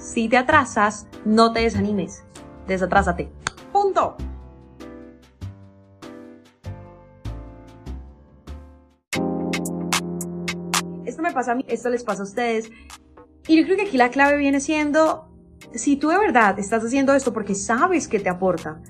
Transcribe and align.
Si 0.00 0.30
te 0.30 0.38
atrasas, 0.38 1.06
no 1.26 1.52
te 1.52 1.60
desanimes. 1.60 2.24
Desatrásate. 2.66 3.30
Punto. 3.70 4.16
Esto 11.04 11.22
me 11.22 11.32
pasa 11.32 11.52
a 11.52 11.54
mí, 11.54 11.64
esto 11.68 11.90
les 11.90 12.02
pasa 12.02 12.22
a 12.22 12.24
ustedes. 12.24 12.70
Y 13.46 13.58
yo 13.58 13.64
creo 13.64 13.76
que 13.76 13.82
aquí 13.82 13.98
la 13.98 14.10
clave 14.10 14.38
viene 14.38 14.60
siendo, 14.60 15.28
si 15.74 15.96
tú 15.96 16.08
de 16.08 16.18
verdad 16.18 16.58
estás 16.58 16.82
haciendo 16.82 17.14
esto 17.14 17.32
porque 17.32 17.54
sabes 17.54 18.08
que 18.08 18.20
te 18.20 18.30
aporta, 18.30 18.80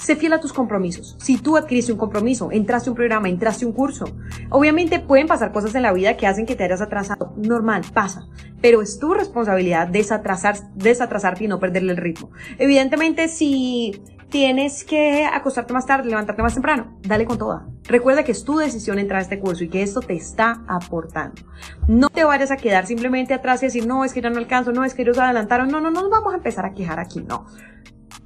sé 0.00 0.16
fiel 0.16 0.32
a 0.32 0.40
tus 0.40 0.52
compromisos. 0.52 1.16
Si 1.18 1.36
tú 1.36 1.56
adquiriste 1.56 1.92
un 1.92 1.98
compromiso, 1.98 2.50
entraste 2.50 2.88
a 2.88 2.92
un 2.92 2.96
programa, 2.96 3.28
entraste 3.28 3.64
a 3.64 3.68
un 3.68 3.74
curso, 3.74 4.06
obviamente 4.48 4.98
pueden 4.98 5.26
pasar 5.26 5.52
cosas 5.52 5.74
en 5.74 5.82
la 5.82 5.92
vida 5.92 6.16
que 6.16 6.26
hacen 6.26 6.46
que 6.46 6.56
te 6.56 6.64
hayas 6.64 6.80
atrasado. 6.80 7.34
Normal, 7.36 7.82
pasa. 7.92 8.26
Pero 8.62 8.82
es 8.82 8.98
tu 8.98 9.14
responsabilidad 9.14 9.88
desatrasar, 9.88 10.56
desatrasarte 10.74 11.44
y 11.44 11.48
no 11.48 11.60
perderle 11.60 11.92
el 11.92 11.98
ritmo. 11.98 12.30
Evidentemente, 12.58 13.28
si 13.28 14.02
tienes 14.30 14.84
que 14.84 15.26
acostarte 15.26 15.72
más 15.72 15.86
tarde, 15.86 16.08
levantarte 16.08 16.42
más 16.42 16.54
temprano, 16.54 16.98
dale 17.02 17.26
con 17.26 17.36
toda. 17.36 17.66
Recuerda 17.84 18.22
que 18.22 18.32
es 18.32 18.44
tu 18.44 18.58
decisión 18.58 18.98
entrar 18.98 19.18
a 19.18 19.22
este 19.22 19.40
curso 19.40 19.64
y 19.64 19.68
que 19.68 19.82
esto 19.82 20.00
te 20.00 20.14
está 20.14 20.62
aportando. 20.68 21.42
No 21.88 22.08
te 22.08 22.24
vayas 22.24 22.50
a 22.50 22.56
quedar 22.56 22.86
simplemente 22.86 23.34
atrás 23.34 23.62
y 23.62 23.66
decir, 23.66 23.86
no, 23.86 24.04
es 24.04 24.14
que 24.14 24.22
ya 24.22 24.30
no 24.30 24.38
alcanzo, 24.38 24.72
no, 24.72 24.84
es 24.84 24.94
que 24.94 25.02
ellos 25.02 25.18
adelantaron, 25.18 25.68
no, 25.68 25.80
no, 25.80 25.90
no 25.90 26.02
nos 26.02 26.10
vamos 26.10 26.32
a 26.32 26.36
empezar 26.36 26.64
a 26.64 26.72
quejar 26.72 27.00
aquí, 27.00 27.20
no. 27.20 27.46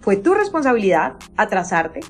Fue 0.04 0.16
tu 0.16 0.34
responsabilidad 0.34 1.14
atrasarte, 1.34 2.00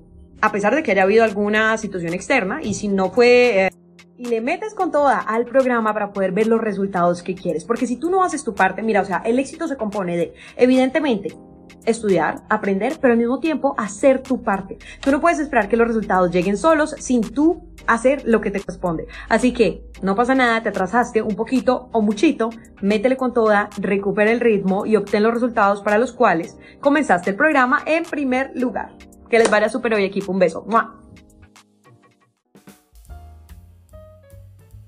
a 0.41 0.51
pesar 0.51 0.75
de 0.75 0.83
que 0.83 0.91
haya 0.91 1.05
habido 1.05 1.23
alguna 1.23 1.79
situación 1.79 2.13
externa, 2.13 2.59
y 2.61 2.75
si 2.75 2.89
no 2.89 3.13
fue... 3.13 3.67
Eh, 3.67 3.71
y 4.17 4.25
le 4.25 4.41
metes 4.41 4.75
con 4.75 4.91
toda 4.91 5.21
al 5.21 5.45
programa 5.45 5.95
para 5.95 6.13
poder 6.13 6.33
ver 6.33 6.49
los 6.49 6.61
resultados 6.61 7.23
que 7.23 7.37
quieres. 7.37 7.65
Porque 7.65 7.87
si 7.87 7.97
tú 7.97 8.11
no 8.11 8.25
haces 8.25 8.43
tu 8.43 8.53
parte, 8.53 8.83
mira, 8.83 9.01
o 9.01 9.05
sea, 9.05 9.19
el 9.25 9.39
éxito 9.39 9.69
se 9.69 9.77
compone 9.77 10.17
de, 10.17 10.35
evidentemente, 10.57 11.37
estudiar, 11.85 12.43
aprender, 12.49 12.99
pero 13.01 13.13
al 13.13 13.19
mismo 13.19 13.41
tiempo 13.41 13.75
hacer 13.79 14.23
tu 14.23 14.43
parte. 14.43 14.79
Tú 15.01 15.11
no 15.11 15.21
puedes 15.21 15.39
esperar 15.39 15.69
que 15.69 15.77
los 15.77 15.89
resultados 15.89 16.31
lleguen 16.31 16.57
solos 16.57 16.95
sin 16.99 17.23
tú 17.23 17.63
hacer 17.87 18.23
lo 18.25 18.41
que 18.41 18.51
te 18.51 18.61
corresponde. 18.61 19.07
Así 19.29 19.53
que 19.53 19.85
no 20.03 20.15
pasa 20.15 20.35
nada, 20.35 20.63
te 20.63 20.71
atrasaste 20.71 21.23
un 21.23 21.37
poquito 21.37 21.89
o 21.93 22.01
muchito, 22.01 22.51
métele 22.83 23.17
con 23.17 23.33
toda, 23.33 23.71
recupera 23.79 24.31
el 24.31 24.41
ritmo 24.41 24.87
y 24.87 24.97
obtén 24.97 25.23
los 25.23 25.35
resultados 25.35 25.83
para 25.83 25.99
los 25.99 26.13
cuales 26.13 26.57
comenzaste 26.81 27.31
el 27.31 27.37
programa 27.37 27.83
en 27.87 28.05
primer 28.05 28.53
lugar. 28.55 28.97
Que 29.29 29.39
les 29.39 29.51
vaya 29.51 29.69
súper 29.69 29.95
hoy 29.95 30.05
equipo, 30.05 30.33
un 30.33 30.39
beso. 30.39 30.65